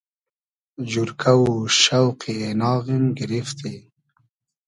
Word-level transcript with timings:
جورکۂ 0.89 1.33
و 1.43 1.45
شۆقی 1.79 2.33
اېناغیم 2.45 3.05
گیریفتی 3.17 3.75